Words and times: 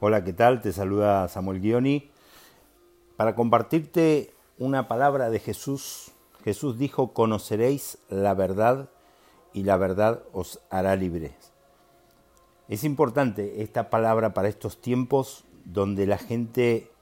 Hola, 0.00 0.22
¿qué 0.22 0.32
tal? 0.32 0.62
Te 0.62 0.72
saluda 0.72 1.26
Samuel 1.26 1.60
Guioni 1.60 2.08
para 3.16 3.34
compartirte 3.34 4.32
una 4.56 4.86
palabra 4.86 5.28
de 5.28 5.40
Jesús. 5.40 6.12
Jesús 6.44 6.78
dijo, 6.78 7.12
conoceréis 7.12 7.98
la 8.08 8.32
verdad 8.34 8.90
y 9.52 9.64
la 9.64 9.76
verdad 9.76 10.22
os 10.32 10.60
hará 10.70 10.94
libres. 10.94 11.32
Es 12.68 12.84
importante 12.84 13.60
esta 13.60 13.90
palabra 13.90 14.34
para 14.34 14.46
estos 14.46 14.80
tiempos 14.80 15.42
donde 15.64 16.06
la 16.06 16.18
gente, 16.18 16.92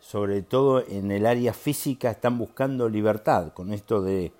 sobre 0.00 0.40
todo 0.40 0.82
en 0.82 1.10
el 1.10 1.26
área 1.26 1.52
física, 1.52 2.10
están 2.10 2.38
buscando 2.38 2.88
libertad 2.88 3.52
con 3.52 3.74
esto 3.74 4.00
de 4.00 4.32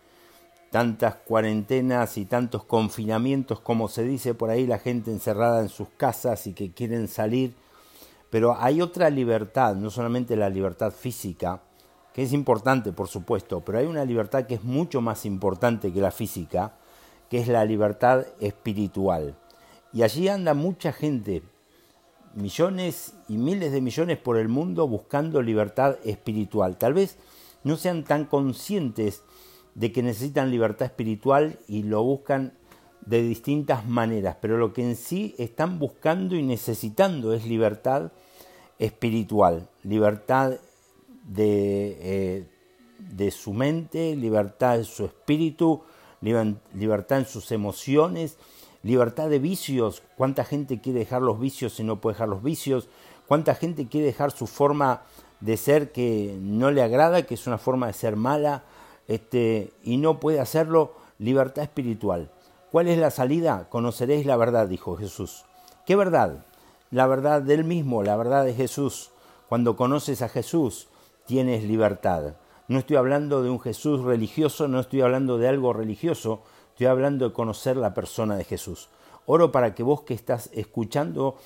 tantas 0.76 1.14
cuarentenas 1.14 2.18
y 2.18 2.26
tantos 2.26 2.62
confinamientos, 2.62 3.60
como 3.60 3.88
se 3.88 4.02
dice 4.02 4.34
por 4.34 4.50
ahí, 4.50 4.66
la 4.66 4.78
gente 4.78 5.10
encerrada 5.10 5.62
en 5.62 5.70
sus 5.70 5.88
casas 5.96 6.46
y 6.46 6.52
que 6.52 6.70
quieren 6.72 7.08
salir. 7.08 7.54
Pero 8.28 8.54
hay 8.60 8.82
otra 8.82 9.08
libertad, 9.08 9.74
no 9.74 9.88
solamente 9.88 10.36
la 10.36 10.50
libertad 10.50 10.92
física, 10.92 11.62
que 12.12 12.24
es 12.24 12.34
importante, 12.34 12.92
por 12.92 13.08
supuesto, 13.08 13.62
pero 13.64 13.78
hay 13.78 13.86
una 13.86 14.04
libertad 14.04 14.44
que 14.44 14.56
es 14.56 14.64
mucho 14.64 15.00
más 15.00 15.24
importante 15.24 15.94
que 15.94 16.02
la 16.02 16.10
física, 16.10 16.74
que 17.30 17.38
es 17.38 17.48
la 17.48 17.64
libertad 17.64 18.26
espiritual. 18.38 19.34
Y 19.94 20.02
allí 20.02 20.28
anda 20.28 20.52
mucha 20.52 20.92
gente, 20.92 21.42
millones 22.34 23.14
y 23.30 23.38
miles 23.38 23.72
de 23.72 23.80
millones 23.80 24.18
por 24.18 24.36
el 24.36 24.48
mundo 24.48 24.86
buscando 24.86 25.40
libertad 25.40 25.96
espiritual. 26.04 26.76
Tal 26.76 26.92
vez 26.92 27.16
no 27.64 27.78
sean 27.78 28.04
tan 28.04 28.26
conscientes 28.26 29.22
de 29.76 29.92
que 29.92 30.02
necesitan 30.02 30.50
libertad 30.50 30.86
espiritual 30.86 31.58
y 31.68 31.82
lo 31.82 32.02
buscan 32.02 32.54
de 33.04 33.22
distintas 33.22 33.86
maneras, 33.86 34.38
pero 34.40 34.56
lo 34.56 34.72
que 34.72 34.82
en 34.82 34.96
sí 34.96 35.34
están 35.38 35.78
buscando 35.78 36.34
y 36.34 36.42
necesitando 36.42 37.34
es 37.34 37.44
libertad 37.46 38.10
espiritual, 38.78 39.68
libertad 39.84 40.54
de, 41.24 41.98
eh, 42.00 42.46
de 42.98 43.30
su 43.30 43.52
mente, 43.52 44.16
libertad 44.16 44.78
de 44.78 44.84
su 44.84 45.04
espíritu, 45.04 45.82
libertad 46.20 47.18
en 47.18 47.26
sus 47.26 47.52
emociones, 47.52 48.38
libertad 48.82 49.28
de 49.28 49.38
vicios. 49.38 50.02
¿Cuánta 50.16 50.44
gente 50.44 50.80
quiere 50.80 51.00
dejar 51.00 51.20
los 51.20 51.38
vicios 51.38 51.78
y 51.78 51.84
no 51.84 52.00
puede 52.00 52.14
dejar 52.14 52.28
los 52.28 52.42
vicios? 52.42 52.88
¿Cuánta 53.28 53.54
gente 53.54 53.86
quiere 53.86 54.06
dejar 54.06 54.30
su 54.30 54.46
forma 54.46 55.02
de 55.40 55.58
ser 55.58 55.92
que 55.92 56.36
no 56.40 56.70
le 56.70 56.82
agrada, 56.82 57.22
que 57.22 57.34
es 57.34 57.46
una 57.46 57.58
forma 57.58 57.88
de 57.88 57.92
ser 57.92 58.16
mala? 58.16 58.64
Este, 59.08 59.72
y 59.82 59.96
no 59.96 60.20
puede 60.20 60.40
hacerlo, 60.40 60.94
libertad 61.18 61.64
espiritual. 61.64 62.30
¿Cuál 62.70 62.88
es 62.88 62.98
la 62.98 63.10
salida? 63.10 63.68
Conoceréis 63.70 64.26
la 64.26 64.36
verdad, 64.36 64.68
dijo 64.68 64.96
Jesús. 64.96 65.44
¿Qué 65.86 65.96
verdad? 65.96 66.44
La 66.90 67.06
verdad 67.06 67.42
del 67.42 67.64
mismo, 67.64 68.02
la 68.02 68.16
verdad 68.16 68.44
de 68.44 68.54
Jesús. 68.54 69.10
Cuando 69.48 69.76
conoces 69.76 70.22
a 70.22 70.28
Jesús, 70.28 70.88
tienes 71.26 71.64
libertad. 71.64 72.34
No 72.68 72.78
estoy 72.78 72.96
hablando 72.96 73.42
de 73.42 73.50
un 73.50 73.60
Jesús 73.60 74.02
religioso, 74.02 74.66
no 74.66 74.80
estoy 74.80 75.00
hablando 75.00 75.38
de 75.38 75.48
algo 75.48 75.72
religioso, 75.72 76.42
estoy 76.70 76.86
hablando 76.86 77.28
de 77.28 77.34
conocer 77.34 77.76
la 77.76 77.94
persona 77.94 78.36
de 78.36 78.44
Jesús. 78.44 78.88
Oro 79.24 79.52
para 79.52 79.74
que 79.74 79.82
vos 79.82 80.02
que 80.02 80.14
estás 80.14 80.50
escuchando 80.52 81.36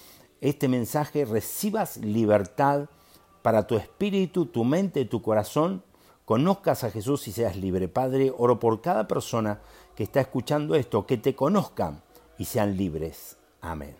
este 0.41 0.69
mensaje 0.69 1.27
recibas 1.27 1.98
libertad 1.98 2.89
para 3.42 3.67
tu 3.67 3.77
espíritu, 3.77 4.47
tu 4.47 4.64
mente, 4.64 5.05
tu 5.05 5.20
corazón 5.22 5.83
conozcas 6.31 6.84
a 6.84 6.92
Jesús 6.92 7.27
y 7.27 7.33
seas 7.33 7.56
libre. 7.56 7.89
Padre, 7.89 8.33
oro 8.39 8.61
por 8.61 8.81
cada 8.81 9.09
persona 9.09 9.62
que 9.97 10.05
está 10.05 10.20
escuchando 10.20 10.77
esto, 10.77 11.05
que 11.05 11.17
te 11.17 11.34
conozcan 11.34 12.05
y 12.39 12.45
sean 12.45 12.77
libres. 12.77 13.36
Amén. 13.61 14.00